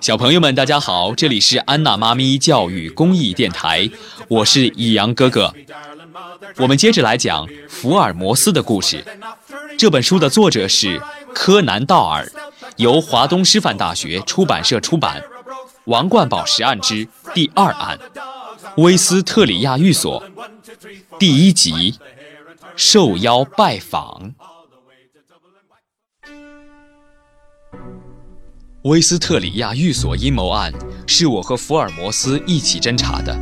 [0.00, 3.90] 小朋友们，大家好，这里是安娜妈咪教育公益电台，
[4.28, 5.52] 我是易阳哥哥。
[6.58, 9.04] 我们接着来讲福尔摩斯的故事。
[9.76, 11.00] 这本书的作者是
[11.34, 12.30] 柯南·道尔，
[12.76, 15.22] 由华东师范大学出版社出版。
[15.84, 17.98] 王冠宝石案之第二案，
[18.76, 20.22] 威斯特里亚寓所，
[21.18, 21.98] 第一集，
[22.76, 24.32] 受邀拜访。
[28.86, 30.72] 威斯特里亚寓所阴谋案
[31.08, 33.36] 是我和福尔摩斯一起侦查的，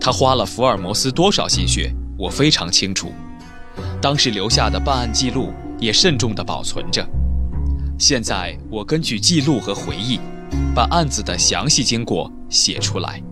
[0.00, 3.12] 他花了福尔摩斯多少心血，我非常清楚。
[4.00, 7.06] 当时留下的办案记录也慎重地保存着。
[7.98, 10.18] 现在我根据记录和回忆，
[10.74, 13.22] 把案子的详细经过写出来。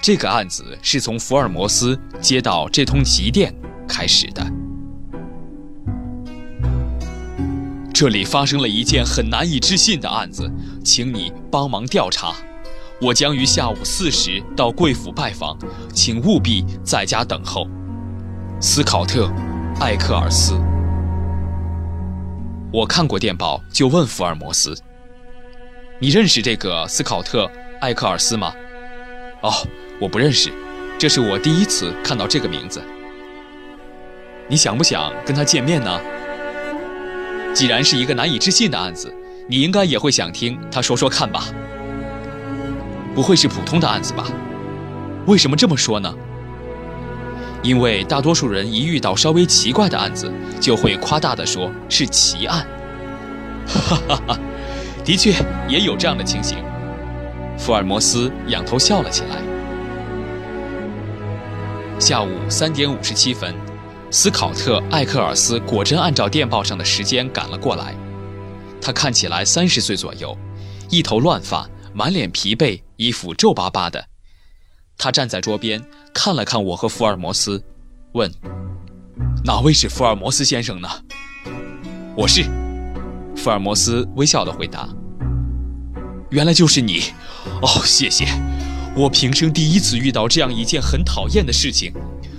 [0.00, 3.52] 这个案子是从福尔摩斯接到这通急电
[3.88, 4.46] 开始的。
[7.98, 10.52] 这里发生了一件很难以置信的案子，
[10.84, 12.34] 请你帮忙调查。
[13.00, 15.56] 我将于下午四时到贵府拜访，
[15.94, 17.66] 请务必在家等候。
[18.60, 19.28] 斯考特·
[19.80, 20.60] 艾克尔斯。
[22.70, 24.76] 我看过电报，就问福尔摩斯
[25.98, 27.46] ：“你认识这个斯考特·
[27.80, 28.52] 艾克尔斯吗
[29.40, 29.50] ？”“哦，
[29.98, 30.52] 我不认识，
[30.98, 32.82] 这是我第一次看到这个名字。
[34.50, 35.98] ”“你想不想跟他见面呢？”
[37.56, 39.10] 既然是一个难以置信的案子，
[39.48, 41.46] 你应该也会想听他说说看吧？
[43.14, 44.26] 不会是普通的案子吧？
[45.26, 46.14] 为什么这么说呢？
[47.62, 52.66] 因为大多数人一遇到稍微奇怪的案子，就会夸大的说是奇案。
[53.66, 54.38] 哈哈哈，
[55.02, 55.32] 的确
[55.66, 56.58] 也有这样的情形。
[57.56, 59.40] 福尔摩斯仰头笑了起来。
[61.98, 63.54] 下午三点五十七分。
[64.10, 67.94] 斯考特·艾克尔斯果真按照电报上的时间赶了过来。
[68.80, 70.36] 他看起来三十岁左右，
[70.90, 74.06] 一头乱发，满脸疲惫，衣服皱巴巴的。
[74.96, 75.82] 他站在桌边，
[76.14, 77.62] 看了看我和福尔摩斯，
[78.12, 78.32] 问
[79.44, 80.88] ：“哪位是福尔摩斯先生呢
[82.16, 82.44] ？”“我是。”
[83.36, 84.88] 福尔摩斯微笑地回答。
[86.30, 87.00] “原来就是你，
[87.60, 88.26] 哦，谢谢。
[88.96, 91.92] 我平生第一次遇到这样一件很讨厌的事情。”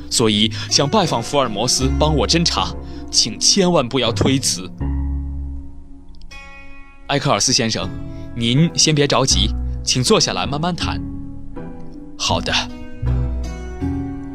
[0.09, 2.73] 所以想拜访福尔摩斯帮我侦查，
[3.12, 4.69] 请千万不要推辞。
[7.07, 7.90] 埃克尔斯先生，
[8.35, 9.50] 您先别着急，
[9.84, 11.01] 请坐下来慢慢谈。
[12.17, 12.53] 好的。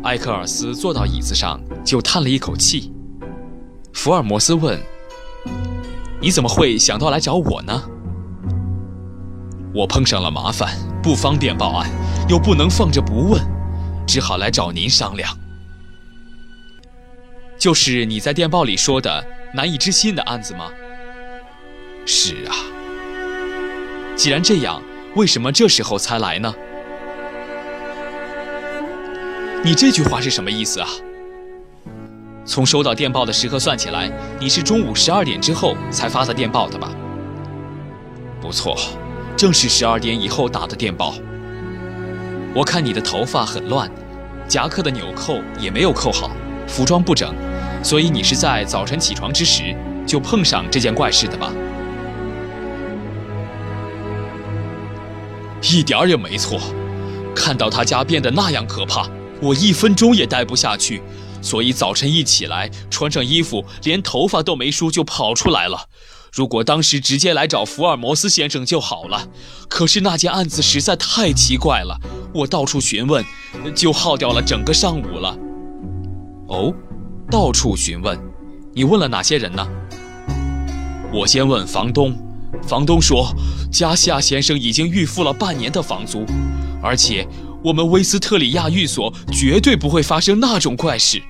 [0.04, 2.92] 埃克尔斯坐到椅子上，就叹了一口气。
[3.92, 4.80] 福尔摩斯问
[6.20, 7.82] ：“你怎么会想到来找我呢？”
[9.74, 11.90] 我碰上了麻烦，不方便报案，
[12.28, 13.40] 又不能放着不问，
[14.06, 15.34] 只好来找您商量。
[17.62, 19.24] 就是你在电报里说的
[19.54, 20.68] 难以置信的案子吗？
[22.04, 22.58] 是啊。
[24.16, 24.82] 既然这样，
[25.14, 26.52] 为什么这时候才来呢？
[29.62, 30.88] 你这句话是什么意思啊？
[32.44, 36.90] 从收到电报的时刻算起来，你是中午十二点之后才发的电报的吧？
[38.40, 38.76] 不错，
[39.36, 41.14] 正是十二点以后打的电报。
[42.56, 43.88] 我看你的头发很乱，
[44.48, 46.28] 夹克的纽扣也没有扣好，
[46.66, 47.32] 服装不整。
[47.82, 49.76] 所以你是在早晨起床之时
[50.06, 51.52] 就碰上这件怪事的吧？
[55.62, 56.58] 一点儿也没错。
[57.34, 59.08] 看到他家变得那样可怕，
[59.40, 61.02] 我一分钟也待不下去，
[61.40, 65.88] 所以早晨一起来，穿上衣服，连头发都没梳就跑出来了。
[66.32, 69.28] 如果当时直接来找福尔摩斯先生就好了。
[69.68, 71.98] 可是那件案子实在太奇怪了，
[72.34, 73.24] 我到处询问，
[73.74, 75.36] 就耗掉了整个上午了。
[76.48, 76.74] 哦。
[77.32, 78.20] 到处询问，
[78.74, 79.66] 你问了哪些人呢？
[81.10, 82.14] 我先问房东，
[82.62, 83.26] 房东说，
[83.72, 86.26] 加西亚先生已经预付了半年的房租，
[86.82, 87.26] 而且
[87.64, 91.22] 我们威斯特里亚寓所绝对不会发生那种怪事。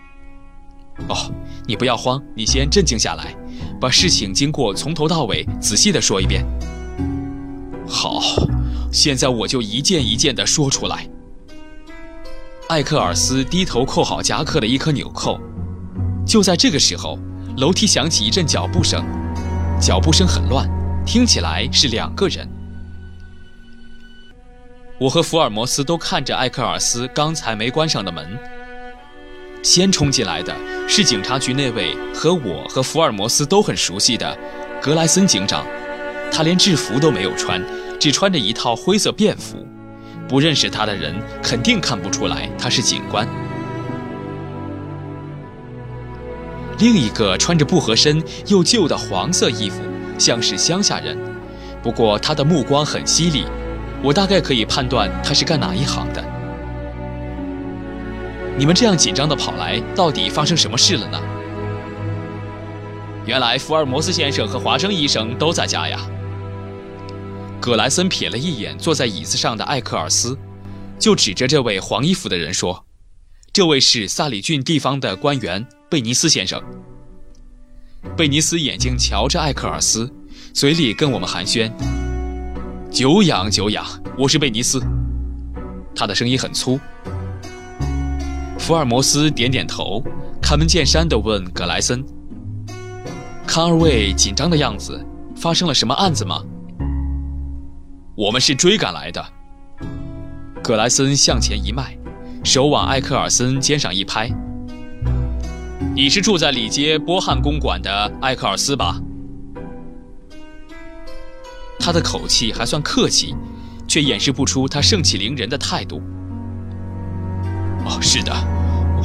[1.07, 1.33] 哦，
[1.69, 3.33] 你不要慌，你先镇静下来，
[3.81, 6.45] 把事情经过从头到尾仔细的说一遍。
[7.87, 8.21] 好，
[8.91, 11.09] 现在我就一件一件的说出来。
[12.69, 15.41] 艾克尔斯低头扣好夹克的一颗纽扣。
[16.25, 17.19] 就在这个时候，
[17.57, 19.05] 楼梯响起一阵脚步声，
[19.81, 20.69] 脚步声很乱，
[21.05, 22.49] 听起来是两个人。
[24.99, 28.39] 我和福尔摩斯都看着艾克尔斯刚才没关上的门。
[29.63, 30.55] 先冲进来的
[30.89, 34.37] 是警察局那位和我和福尔摩斯都很熟悉的
[34.81, 35.67] 格莱森警长，
[36.33, 37.63] 他连制服都没有穿，
[37.99, 39.67] 只穿着一套灰色便服，
[40.29, 43.27] 不认识他的人肯定看不出来他是警官。
[46.83, 49.81] 另一个穿着不合身又旧的黄色衣服、
[50.19, 51.17] 像是乡下人，
[51.81, 53.45] 不过他的目光很犀利，
[54.03, 56.21] 我大概可以判断他是干哪一行的。
[58.59, 61.21] 你们这样紧张的跑来，到底发生什么事了呢？
[63.27, 66.01] 原来福尔摩斯先生和华生医生都在家呀。
[67.61, 70.37] 葛莱森瞥了一眼坐在椅子上的艾克尔斯，
[70.99, 72.85] 就指着这位黄衣服的人说
[73.53, 76.59] ：“这位是萨里郡地方的官员贝尼斯先生。”
[78.17, 80.11] 贝尼斯眼睛瞧着艾克尔斯，
[80.55, 81.71] 嘴里跟我们寒暄
[82.91, 83.85] ：“久仰久仰，
[84.17, 84.83] 我是贝尼斯。”
[85.95, 86.81] 他的声音很粗。
[88.59, 90.03] 福尔摩斯点点头，
[90.41, 92.03] 开门见山地问葛莱森
[93.47, 95.05] ：“看二位紧张的样子，
[95.37, 96.43] 发生了什么案子吗？”
[98.17, 99.23] 我们是追赶来的。
[100.63, 101.95] 葛莱森向前一迈，
[102.45, 104.29] 手往艾克尔森肩上一拍
[105.95, 109.01] ：“你是住在里街波汉公馆的艾克尔斯吧？”
[111.79, 113.35] 他的口气还算客气，
[113.87, 116.03] 却掩饰不出他盛气凌人的态度。
[117.85, 118.33] 哦，是的，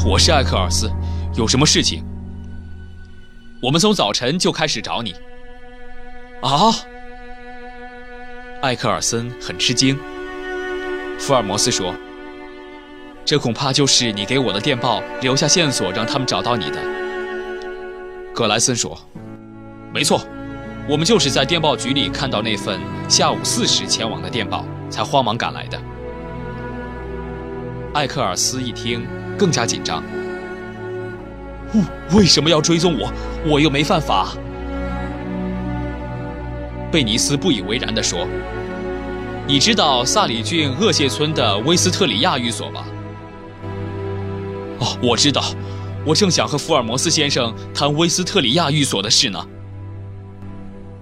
[0.05, 0.91] 我是艾克尔斯，
[1.35, 2.03] 有什么事情？
[3.61, 5.13] 我们从早晨就开始找你。
[6.41, 6.73] 啊？
[8.61, 9.97] 艾克尔森很吃惊。
[11.19, 11.93] 福尔摩斯说
[13.27, 16.77] ：“这恐怕就是你给我的电报留下线索，让他们找到你的。”
[18.33, 18.97] 格莱森说
[19.94, 20.21] ：“没错，
[20.88, 22.79] 我们就是在电报局里看到那份
[23.09, 25.77] 下午四时前往的电报，才慌忙赶来的。”
[27.94, 29.06] 艾克尔斯一听，
[29.38, 30.01] 更加紧张。
[32.15, 33.12] “为什么要追踪我？
[33.45, 34.30] 我又没犯法。”
[36.89, 38.25] 贝尼斯不以为然地说
[39.45, 42.85] ：“你知道萨里郡厄谢村的威斯特里亚寓所吧
[44.79, 45.44] ？”“哦，我知道，
[46.06, 49.45] 我正想和福尔摩斯先生谈威斯特里亚寓所的事呢。”“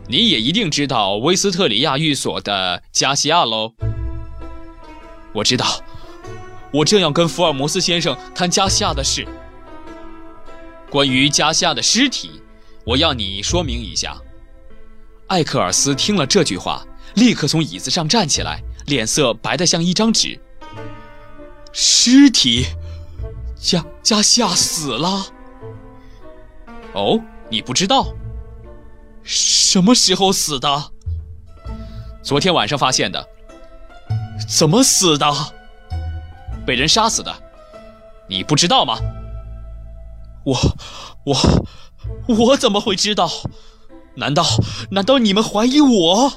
[0.07, 3.73] 你也一定知道威斯特里亚寓所的加西亚喽
[5.33, 5.65] ？”“我知道，
[6.71, 9.27] 我正要跟福尔摩斯先生谈加西亚的事。
[10.89, 12.41] 关于加西亚的尸体，
[12.85, 14.15] 我要你说明一下。”
[15.27, 16.85] 艾克尔斯听了这句话，
[17.15, 20.39] 立刻从椅子上站起来，脸色白得像一张纸。
[21.73, 22.67] 尸体，
[23.55, 25.25] 加加西亚死了。
[26.93, 27.19] 哦，
[27.49, 28.13] 你不知道？
[29.23, 30.91] 什么时候死的？
[32.21, 33.27] 昨天晚上发现的。
[34.47, 35.33] 怎么死的？
[36.65, 37.33] 被人杀死的。
[38.27, 38.97] 你不知道吗？
[40.45, 40.55] 我，
[41.25, 41.35] 我，
[42.27, 43.29] 我怎么会知道？
[44.15, 44.45] 难道
[44.91, 46.31] 难道你们怀疑我？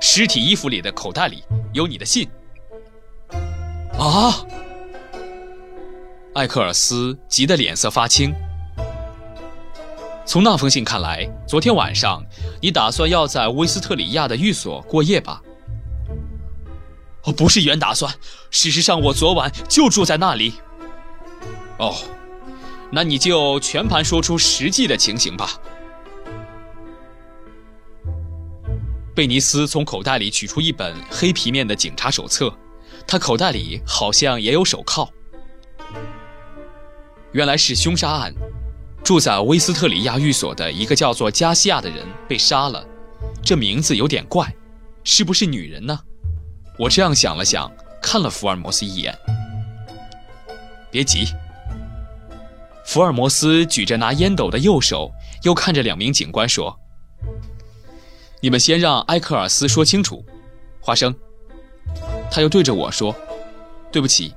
[0.00, 2.28] 尸体衣服里的口袋里有你的信。
[3.98, 4.34] 啊！
[6.34, 8.34] 艾克尔斯急得脸色发青。
[10.24, 12.24] 从那封信看来，昨天晚上
[12.60, 15.42] 你打算要在威斯特里亚的寓所过夜吧？
[17.24, 18.12] 哦，不是原打算，
[18.50, 20.54] 事实上我昨晚就住在那里。
[21.78, 21.94] 哦，
[22.90, 25.50] 那你就全盘说出实际的情形吧。
[29.14, 32.50] 贝尼斯从口袋里取出一本黑皮面的警察手册，
[33.06, 35.12] 他口袋里好像也有手铐。
[37.32, 38.32] 原来是凶杀案，
[39.02, 42.86] 住在威斯特里亚寓所的一个叫做加西亚的人被杀了，
[43.42, 44.54] 这名字有点怪，
[45.02, 45.98] 是不是女人呢？
[46.78, 47.70] 我这样想了想，
[48.02, 49.16] 看了福尔摩斯一眼。
[50.90, 51.26] 别急，
[52.84, 55.10] 福尔摩斯举着拿烟斗的右手，
[55.42, 56.78] 又看着两名警官说。
[58.40, 60.22] 你们先让埃克尔斯说清楚，
[60.80, 61.14] 花生。
[62.30, 63.14] 他又对着我说
[63.92, 64.34] ：“对不起，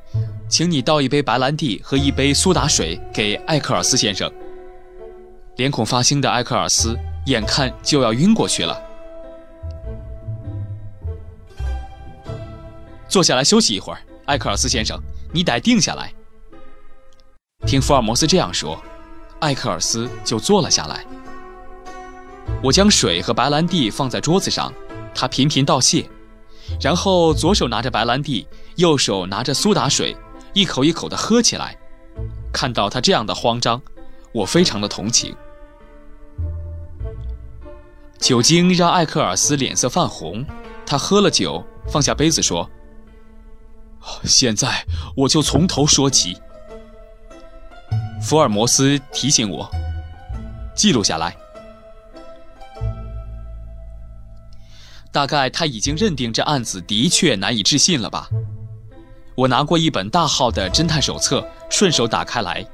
[0.48, 4.32] 请你倒一杯白兰地和一杯苏打水给艾克尔斯先生。”
[5.58, 6.98] 脸孔发青的艾克尔斯
[7.28, 8.82] 眼看就要晕过去了。
[13.08, 15.00] 坐下来休息一会儿，艾克尔斯先生，
[15.34, 16.14] 你得定下来。
[17.66, 18.78] 听福尔摩斯这样说，
[19.40, 21.06] 艾克尔斯就坐了下来。
[22.62, 24.74] 我将水和白兰地放在桌子上，
[25.16, 26.06] 他频频道谢，
[26.82, 30.16] 然后左手拿着白兰地，右手拿着苏打水，
[30.55, 31.77] 一口一口地喝起来。
[32.51, 33.81] 看到他这样的慌张，
[34.33, 35.35] 我非常的同情。
[38.17, 40.45] 酒精让艾克尔斯脸色泛红，
[40.85, 42.69] 他喝了酒，放下杯子说
[44.24, 44.85] ：“现在
[45.17, 46.41] 我就从头说起。”
[48.24, 49.69] 福尔摩斯提醒我，
[50.74, 51.35] 记录下来。
[55.12, 58.29] 大概他已经认定这案子的确难以置信了吧？
[59.36, 62.65] 我拿过一本大号的侦探手册，顺手打开来。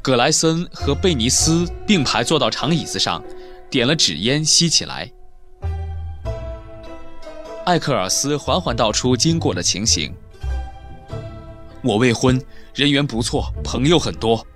[0.00, 3.22] 葛莱森和贝尼斯并排坐到长椅子上，
[3.68, 5.10] 点了纸烟吸起来。
[7.64, 10.14] 艾克尔斯缓缓道出经过的情形：
[11.82, 12.40] 我未婚，
[12.72, 14.46] 人缘不错，朋友很多，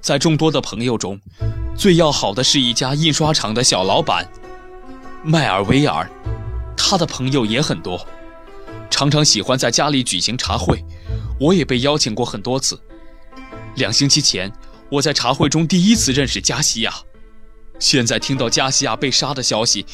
[0.00, 1.18] 在众多的朋友中，
[1.74, 4.28] 最要好的是一家印刷厂的小老板
[5.24, 6.08] 迈尔维尔，
[6.76, 8.06] 他的朋友也很多，
[9.02, 10.80] 常常喜欢在家里举行茶会，
[11.40, 12.80] 我也被邀请过很多次。
[13.74, 14.48] 两星期前，
[14.88, 16.94] 我在茶会中第一次认识加西亚。
[17.80, 19.84] 现在听到加西亚被杀的消息，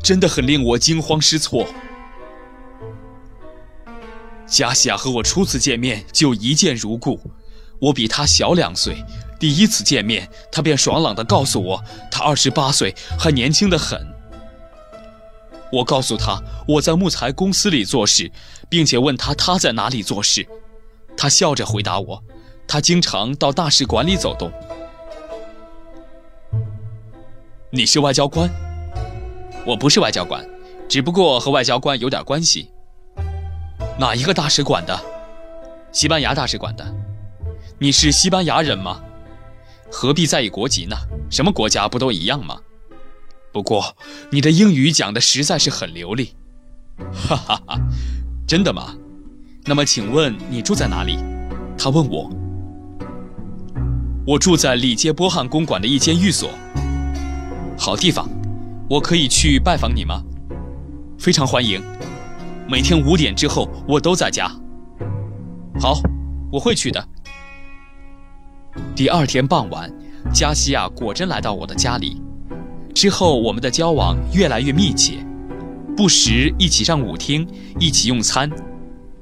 [0.00, 1.66] 真的很令我惊慌失措。
[4.46, 7.20] 加西亚和我初次见面就一见如故，
[7.80, 9.04] 我比他小两岁，
[9.40, 14.11] 第一次见面他便爽朗地告诉我，他二十八岁，还年轻得很。
[15.72, 16.38] 我告诉他
[16.68, 18.30] 我在木材公司里做事，
[18.68, 20.46] 并且问他他在哪里做事，
[21.16, 22.22] 他笑着回答我。
[22.68, 24.52] 他经常到大使馆里走动。
[27.70, 28.50] 你是外交官？
[29.66, 30.46] 我不是外交官，
[30.88, 32.70] 只不过和外交官有点关系。
[33.98, 34.98] 哪一个大使馆的？
[35.90, 36.94] 西班牙大使馆的。
[37.78, 39.02] 你是西班牙人吗？
[39.90, 40.96] 何必在意国籍呢？
[41.30, 42.58] 什么国家不都一样吗？
[43.52, 43.96] 不过
[44.30, 46.32] 你的英语讲的实在是很流利。
[47.12, 47.80] 哈哈哈，
[48.46, 48.94] 真的吗？
[49.64, 51.18] 那么请问你住在哪里？
[51.76, 52.30] 他问我。
[54.26, 56.50] 我住在里杰波汉公馆的一间寓所。
[57.76, 58.28] 好地方，
[58.88, 60.22] 我可以去拜访你吗？
[61.18, 61.82] 非常欢迎。
[62.68, 64.50] 每天五点之后我都在家。
[65.80, 66.00] 好，
[66.50, 67.08] 我会去的。
[68.94, 69.92] 第二天傍晚，
[70.32, 72.22] 加西亚果真来到我的家里。
[72.94, 75.24] 之后我们的交往越来越密切，
[75.96, 77.46] 不时一起上舞厅，
[77.80, 78.50] 一起用餐。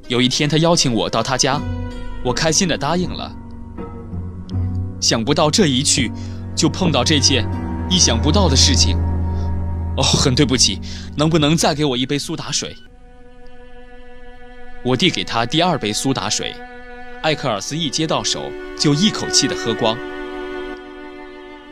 [0.09, 1.61] 有一天他邀请我到他家，
[2.25, 3.33] 我开心地答应了。
[5.01, 6.11] 想不到这一去，
[6.55, 7.49] 就碰到这件
[7.89, 8.99] 意想不到的事情。
[9.97, 10.81] 哦，很对不起，
[11.17, 12.77] 能不能再给我一杯苏打水？
[14.83, 16.55] 我递给他第二杯苏打水，
[17.23, 19.97] 艾克尔斯一接到手就一口气的喝光。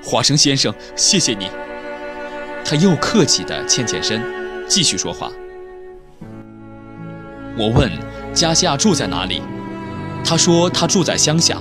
[0.02, 1.48] 华生先生，谢谢你。
[2.70, 4.22] 他又客气的欠欠身，
[4.68, 5.32] 继续说话。
[7.56, 7.90] 我问
[8.34, 9.40] 加西亚住在哪里，
[10.22, 11.56] 他说他住在乡下。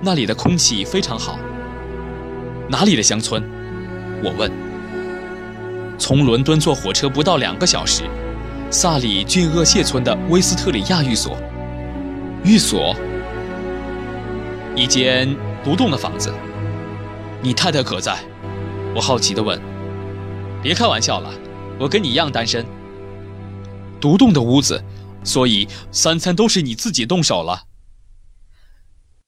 [0.00, 1.38] 那里的空气非常好。
[2.68, 3.40] 哪里的乡村？
[4.20, 4.50] 我问。
[5.96, 8.02] 从伦敦坐火车不到两个小时，
[8.68, 11.36] 萨里郡厄谢村的威斯特里亚寓所。
[12.42, 12.96] 寓所？
[14.74, 15.32] 一间
[15.62, 16.34] 独栋的房子。
[17.40, 18.16] 你太太可在？
[18.92, 19.56] 我好奇地问。
[20.62, 21.34] 别开玩笑了，
[21.78, 22.64] 我跟你一样单身。
[24.00, 24.82] 独栋的屋子，
[25.24, 27.64] 所以三餐都是你自己动手了。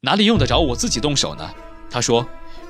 [0.02, 1.50] 哪里用得着我自己动手呢？
[1.90, 2.26] 他说：“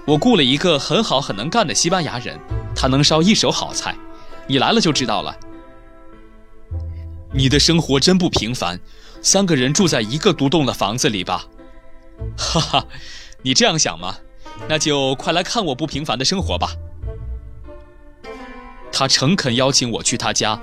[0.06, 2.38] 我雇了一个很好、很能干的西班牙人，
[2.74, 3.96] 他能烧一手好菜，
[4.46, 5.36] 你来了就知道了。”
[7.32, 8.80] 你的生活真不平凡，
[9.20, 11.46] 三个人住在一个独栋的房子里吧？
[12.36, 12.86] 哈哈，
[13.42, 14.16] 你这样想吗？
[14.68, 16.70] 那就快来看我不平凡的生活吧。
[18.96, 20.58] 他诚恳邀请我去他家，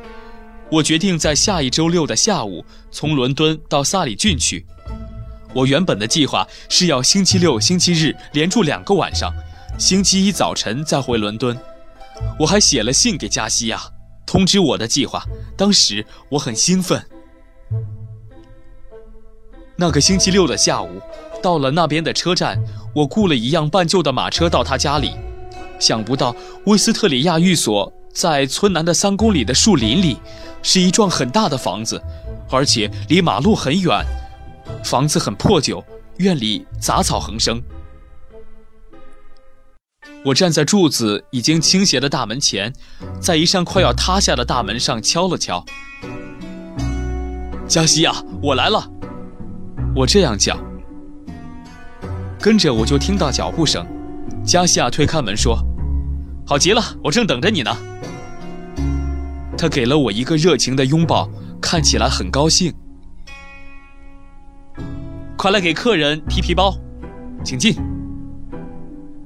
[0.72, 4.66] 我决定在下一周六的下午从伦敦到萨里郡去。
[5.54, 9.34] 我原本的计划是要星期六、星期日连住两个晚上，
[9.78, 11.58] 星期一早晨再回伦敦。
[12.40, 13.82] 我还写了信给加西亚，
[14.26, 15.26] 通知我的计划。
[15.58, 17.06] 当时我很兴奋。
[19.76, 21.02] 那个星期六的下午，
[21.44, 22.58] 到了那边的车站，
[22.96, 25.12] 我雇了一辆半旧的马车到他家里。
[25.80, 26.34] 想不到
[26.68, 30.18] 威斯特里亚寓所在村南的三公里的树林里，
[30.62, 32.02] 是一幢很大的房子，
[32.50, 34.06] 而且离马路很远。
[34.84, 35.84] 房子很破旧，
[36.18, 37.62] 院里杂草横生。
[40.24, 42.72] 我站在柱子已经倾斜的大门前，
[43.20, 45.66] 在一扇快要塌下的大门上敲了敲。
[47.68, 48.88] 加西亚，我来了！
[49.96, 50.58] 我这样叫。
[52.40, 53.86] 跟着我就听到脚步声。
[54.44, 55.58] 加西亚推开门说
[56.46, 57.76] ：“好极了，我正等着你呢。”
[59.58, 61.30] 他给了我一个热情的拥抱，
[61.62, 62.74] 看起来很高兴。
[65.38, 66.76] 快来给客人提皮包，
[67.44, 67.76] 请进。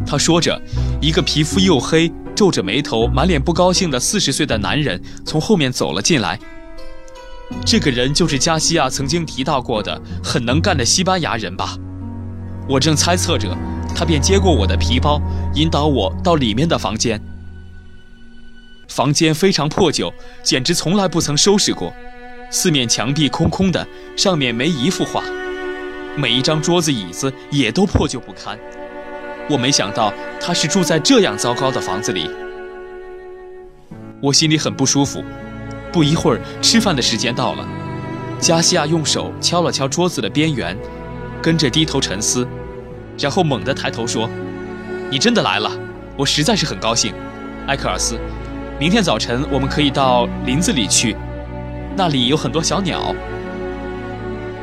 [0.06, 0.62] 他说着，
[1.02, 6.40] 一个皮肤黝黑、皱着眉头、满脸不高兴的四十岁的男人从后面走了进来。
[7.66, 11.78] 这个人就是加西亚曾经提到过的很能干的西班牙人吧？
[12.68, 13.56] 我正猜测着，
[13.96, 15.22] 他便接过我的皮包，
[15.54, 17.20] 引导我到里面的房间。
[18.90, 21.92] 房间非常破旧，简直从来不曾收拾过，
[22.52, 25.24] 四面墙壁空空的，上面没一幅画。
[26.16, 28.58] 每一张桌子椅子也都破旧不堪，
[29.50, 32.30] 我没想到他是住在这样糟糕的房子里。
[34.22, 35.24] 我心里很不舒服。
[35.92, 37.66] 不一会儿，吃饭的时间到了，
[38.40, 40.78] 加西亚用手敲了敲桌子的边缘，
[41.42, 42.48] 跟着低头沉思，
[43.18, 44.30] 然后猛地抬头说
[45.10, 45.72] ：“你真的来了，
[46.18, 47.14] 我实在是很高兴。
[47.68, 48.20] 埃克尔斯，
[48.80, 51.16] 明天早晨我们可以到林子里去，
[51.96, 53.16] 那里有很多小鸟。”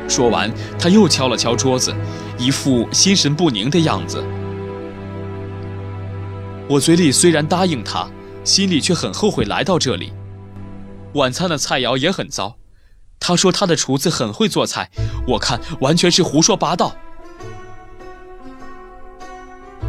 [0.07, 1.93] 说完，他又敲了敲桌子，
[2.37, 4.23] 一副心神不宁的样子。
[6.69, 8.07] 我嘴里虽然答应他，
[8.43, 10.13] 心里却很后悔来到这里。
[11.13, 12.57] 晚餐的菜肴也很糟，
[13.19, 14.89] 他说他的厨子很会做菜，
[15.27, 16.95] 我看完全是胡说八道。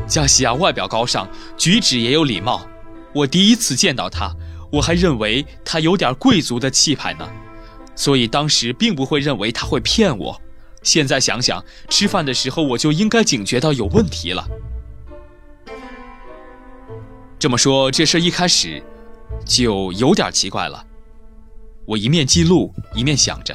[0.06, 2.66] 加西亚外表高尚，举止也有礼貌，
[3.12, 4.34] 我第一次见到他，
[4.70, 7.28] 我还认为他有点贵族的气派呢，
[7.94, 10.40] 所以当时并不会认为他会骗我。
[10.82, 14.46] 现在想想，吃饭的时候我就应该警觉到有问题了。
[17.38, 18.82] 这么说，这事一开始
[19.46, 20.84] 就有点奇怪了。
[21.86, 23.54] 我一面记录，一面想着。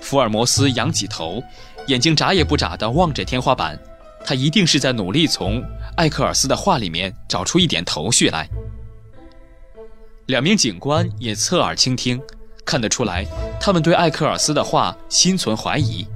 [0.00, 1.42] 福尔摩斯仰起头，
[1.86, 3.78] 眼睛眨也不眨地望着天花板，
[4.24, 5.62] 他一定是在努力从
[5.96, 8.48] 艾克尔斯的话里面找出一点头绪来。
[10.26, 12.18] 两名警官也侧耳倾听，
[12.64, 13.26] 看得出来，
[13.60, 16.06] 他们对艾克尔斯的话心存怀疑。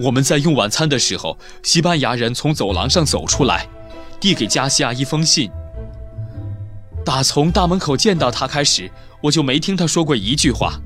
[0.00, 3.68] 我们在用晚餐的时候，西班牙人从走廊上走出来，
[4.18, 5.50] 递给加西亚一封信。
[7.04, 8.90] 打从大门口见到他开始，
[9.22, 10.80] 我就没听他说过一句话。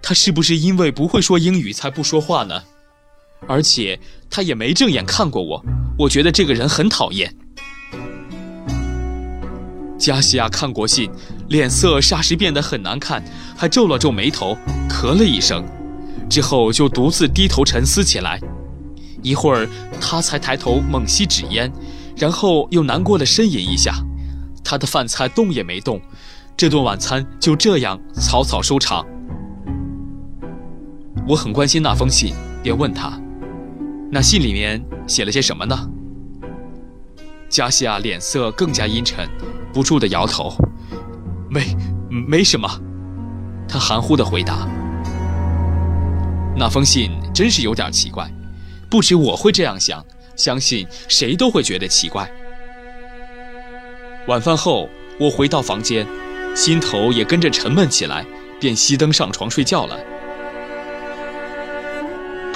[0.00, 2.62] 他是不是因为不会说英语才不说话呢？
[3.46, 5.64] 而且他也没正眼看过我，
[5.98, 7.34] 我觉得这个人很讨厌。
[9.98, 11.10] 加西亚看过信，
[11.48, 13.22] 脸色霎时变得很难看，
[13.56, 14.56] 还皱了皱眉头，
[14.88, 15.64] 咳了一声。
[16.30, 18.38] 之后就独自低头沉思起来，
[19.22, 19.66] 一会儿
[20.00, 21.72] 他才抬头猛吸纸烟，
[22.16, 23.94] 然后又难过的呻吟一下。
[24.62, 26.00] 他的饭菜动也没动，
[26.56, 29.06] 这顿晚餐就这样草草收场。
[31.26, 33.20] 我很关心那封信，便问他
[34.10, 35.76] ：“那信里面写了些什么呢？”
[37.48, 39.26] 加西亚脸色更加阴沉，
[39.72, 40.52] 不住的摇头
[41.48, 41.76] ：“没，
[42.10, 42.68] 没什么。”
[43.66, 44.68] 他含糊的回答。
[46.56, 48.30] 那封信真是有点奇怪，
[48.90, 50.04] 不止我会这样想，
[50.36, 52.30] 相信谁都会觉得奇怪。
[54.26, 56.06] 晚饭后，我回到房间，
[56.54, 58.26] 心头也跟着沉闷起来，
[58.60, 59.98] 便熄灯上床睡觉了。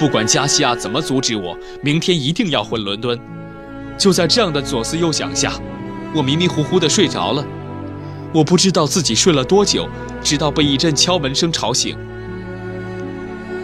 [0.03, 3.17] 不管加西亚怎么阻止我，明天一定要回伦敦。
[3.97, 5.53] 就在这样的左思右想下，
[6.13, 7.41] 我迷迷糊糊的睡着了。
[8.33, 9.87] 我不知道自己睡了多久，
[10.21, 11.97] 直到被一阵敲门声吵醒。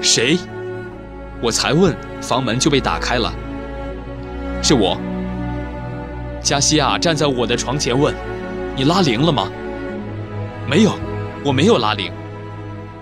[0.02, 0.38] 谁？
[1.42, 3.34] 我才问，房门就被打开了。
[4.64, 4.98] 是我。
[6.42, 8.16] 加西亚站在我的床前问
[8.78, 9.52] ：“你拉铃了吗
[10.72, 10.94] ？”“没有，
[11.44, 12.10] 我没有拉铃。”“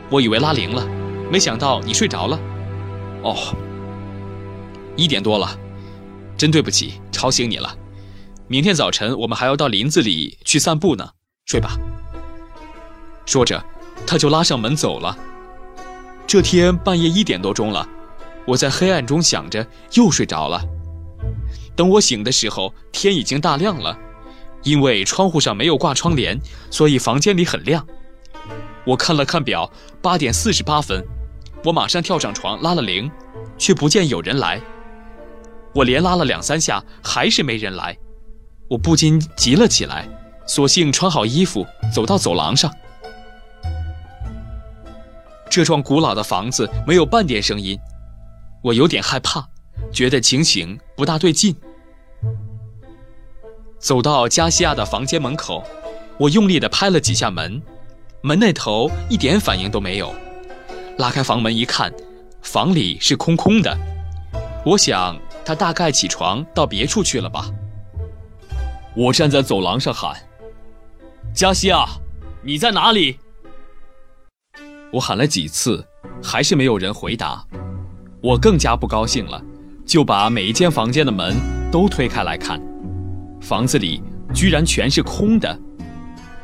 [0.10, 0.84] 我以为拉铃了，
[1.32, 2.40] 没想到你睡着了。
[3.24, 3.56] ”“哦，
[4.96, 5.58] 一点多了，
[6.38, 7.76] 真对不起，吵醒你了。
[8.48, 11.10] 明天早晨我们还要到林子里去散步呢，
[11.46, 11.78] 睡吧。”
[13.26, 13.64] 说着，
[14.06, 15.18] 他就拉上门走了。
[16.26, 17.88] 这天半夜一点多钟了，
[18.46, 20.64] 我在黑暗中想着，又睡着了。
[21.76, 23.98] 等我醒的时候，天已经大亮了。
[24.64, 26.38] 因为窗户上没有挂窗帘，
[26.70, 27.86] 所以房间里很亮。
[28.86, 31.06] 我看了看表，八点四十八分。
[31.64, 33.12] 我马上跳上床拉了铃，
[33.58, 34.62] 却不见有人来。
[35.74, 37.98] 我连拉了两三下，还是没人来。
[38.70, 40.08] 我不禁急了起来，
[40.46, 42.72] 索性穿好衣服，走到走廊上。
[45.50, 47.78] 这幢古老的房子没有半点声音，
[48.64, 49.48] 我有点害怕，
[49.92, 51.56] 觉得情形不大对劲。
[53.80, 55.64] 走到加西亚的房间门口，
[56.18, 57.62] 我用力地拍了几下门，
[58.22, 60.14] 门那头一点反应都没有。
[60.98, 61.94] 拉开房门一看，
[62.42, 63.78] 房里是空空的。
[64.66, 67.52] 我想他大概起床到别处去了吧。
[68.96, 70.16] 我站在走廊上喊
[71.36, 71.86] ：“加西亚，
[72.42, 73.20] 你在哪里？”
[74.92, 75.86] 我喊了几次，
[76.24, 77.46] 还是没有人回答，
[78.20, 79.40] 我更加不高兴了，
[79.86, 81.36] 就把每一间房间的门
[81.72, 82.60] 都推开来看，
[83.40, 84.02] 房子里
[84.34, 85.60] 居然全是空的，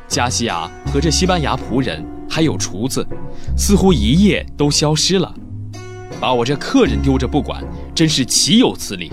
[0.06, 3.06] 加西亚和这西班牙仆人还有厨子，
[3.56, 5.32] 似乎一夜都消失了，
[6.20, 7.62] 把我这客人丢着不管，
[7.94, 9.08] 真是岂有此理！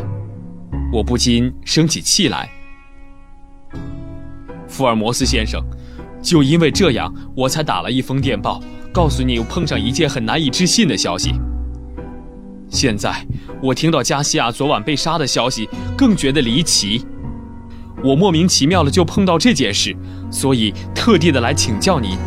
[0.91, 2.49] 我不禁生起气来。
[4.67, 5.63] 福尔摩斯先生，
[6.19, 8.60] 就因为这样，我才打了一封电报。
[8.91, 11.31] 告诉你，碰上一件很难以置信的消息。
[12.69, 13.13] 现在
[13.62, 17.05] 我听到加西亚昨晚被杀的消息，更觉得离奇。
[18.03, 19.95] 我莫名其妙的就碰到这件事，
[20.31, 22.17] 所以特地的来请教您。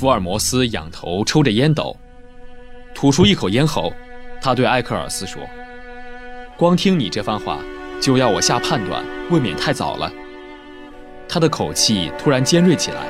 [0.00, 1.94] 福尔摩斯仰头抽着烟斗，
[2.94, 3.92] 吐出一口烟后，
[4.40, 5.42] 他对艾克尔斯说
[6.56, 7.58] ：“光听你这番话，
[8.00, 10.10] 就要我下判断，未免太早了。”
[11.28, 13.02] 他的口气突然尖锐起来。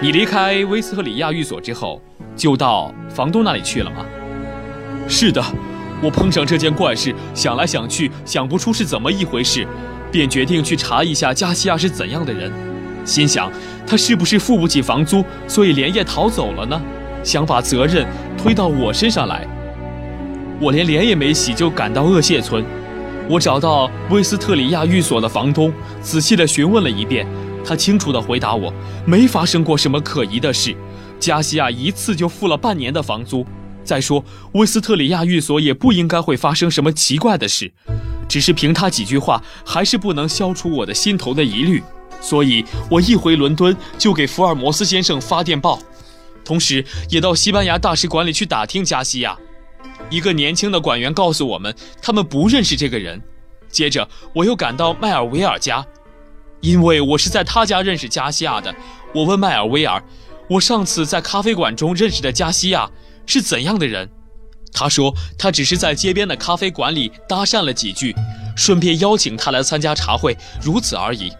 [0.00, 2.00] 你离开威斯特里亚寓所之后，
[2.34, 4.06] 就到房东那里去了吗？
[5.06, 5.44] 是的，
[6.02, 9.66] 我碰上这件怪事，想来想去，想不出是怎么一回事，
[10.10, 12.50] 便决定去查一下加西亚是怎样的人。
[13.08, 13.50] 心想，
[13.86, 16.78] 他是不是付不起房租，所以连夜逃走了呢？
[17.24, 19.46] 想把责任推到我身上来。
[20.60, 22.62] 我连脸也没洗就赶到厄谢村，
[23.28, 27.26] 我找到威斯特里亚寓所的房东，仔细地询问了一遍。
[27.64, 28.72] 他清楚地回答我
[29.04, 30.76] ：“没发生过什么可疑的事，
[31.18, 33.44] 加西亚一次就付了半年的房租。
[33.84, 37.72] 再说，威斯特里亚寓所也不应该会发生什么奇怪的事，
[38.28, 41.82] 只是凭他几句话，还是不能消除我的心头的疑虑。
[42.20, 45.78] 所以，我一回伦敦就给福尔摩斯先生发电报，
[46.44, 49.36] 同时也到西班牙大使馆里去打听加西亚。
[50.10, 53.22] 一个年轻的馆员告诉我们，他们不认识这个人。
[53.70, 55.86] 接着，我又赶到迈尔维尔家。”
[56.60, 58.74] 因为我是在他家认识加西亚的，
[59.14, 60.02] 我问迈尔威尔
[60.50, 62.90] ：“我上次在咖啡馆中认识的加西亚
[63.26, 64.10] 是怎样的人？”
[64.74, 68.12] 他说：“他只是在街边的咖啡馆里搭讪了几句，
[68.56, 71.30] 顺便邀请他来参加茶会，如此而已。”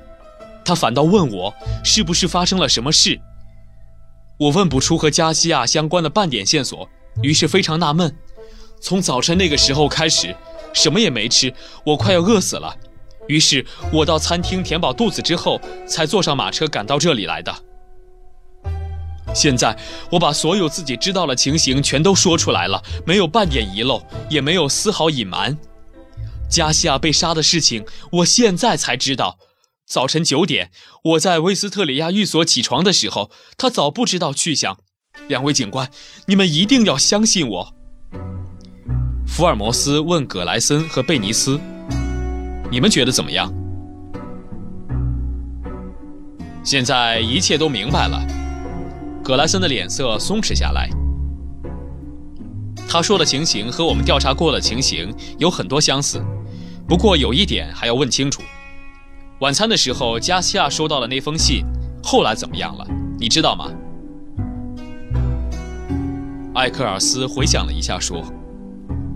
[0.69, 3.19] 他反倒问我是不是发生了什么事。
[4.39, 6.87] 我问不出和加西亚相关的半点线索，
[7.23, 8.15] 于是非常纳闷。
[8.79, 10.37] 从早晨那个时候开始，
[10.75, 11.51] 什么也没吃，
[11.87, 12.77] 我快要饿死了。
[13.29, 17.55] 于是我到餐厅填饱肚子之后，才坐上马车赶到这里来的。
[19.35, 19.75] 现在
[20.11, 25.57] 我把所有自己知道的情形全都说出来了，没有半点遗漏，也没有丝毫隐瞒。
[26.51, 29.39] 加西亚被杀的事情，我现在才知道。
[29.89, 30.71] 早晨九点，
[31.03, 34.77] 我在威斯特里亚寓所起床的时候，他早不知道去向。
[35.29, 35.91] 两位警官，
[36.27, 37.75] 你们一定要相信我。
[39.27, 41.59] 福尔摩斯问葛莱森和贝尼斯。
[42.71, 43.51] 你们觉得怎么样？
[46.63, 48.21] 现在一切都明白了。
[49.25, 50.91] 葛莱森的脸色松弛下来。
[52.87, 56.23] 他说的情形和我们调查过的情形有很多相似，
[56.87, 58.43] 不过有一点还要问清楚：
[59.41, 61.65] 晚餐的时候，加西亚收到了那封信，
[62.03, 62.85] 后来怎么样了？
[63.21, 63.71] 你知道吗？
[66.55, 68.21] 艾克尔斯回想了一下，说。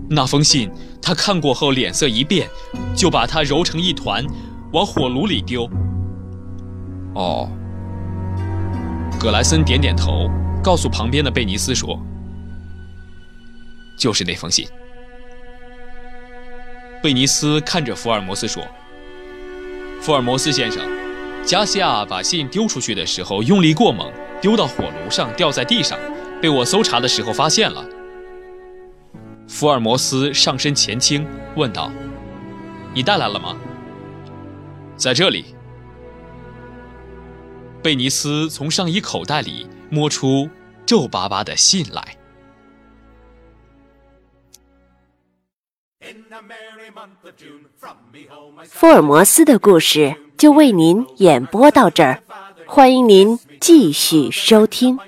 [0.09, 2.47] 那封信，他看过后脸色一变，
[2.95, 4.25] 就把它揉成一团，
[4.71, 5.69] 往火炉里丢。
[7.15, 7.49] 哦，
[9.19, 10.29] 葛莱森点点头，
[10.63, 11.99] 告诉旁边的贝尼斯说
[13.99, 14.65] ：“就是那封信。”
[17.03, 18.63] 贝尼斯看着福尔摩斯说
[20.03, 20.85] ：“福尔摩斯先生，
[21.45, 24.11] 加西亚把信丢出去的时候用力过猛，
[24.41, 25.97] 丢到火炉上，掉在地上，
[26.41, 27.85] 被我搜查的时候发现了。”
[29.47, 31.89] 福尔摩斯上身前倾，问道
[32.93, 33.55] ：“你带来了吗？”
[34.97, 35.55] 在这里。
[37.81, 40.49] 贝尼斯从上衣口袋里摸出
[40.85, 42.17] 皱巴巴的信来。
[48.65, 52.21] 福尔摩斯的故事就为您演播到这儿，
[52.65, 54.99] 欢迎您继续收听。